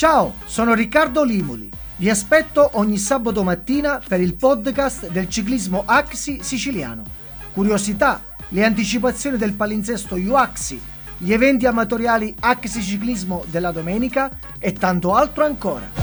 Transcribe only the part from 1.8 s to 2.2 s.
Vi